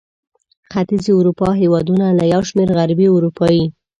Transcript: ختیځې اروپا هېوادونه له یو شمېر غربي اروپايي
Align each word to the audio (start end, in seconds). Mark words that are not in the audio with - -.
ختیځې 0.71 1.11
اروپا 1.19 1.49
هېوادونه 1.61 2.05
له 2.17 2.23
یو 2.33 2.41
شمېر 2.49 2.69
غربي 2.77 3.07
اروپايي 3.11 3.65